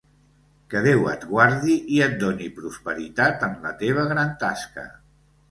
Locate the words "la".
3.69-3.75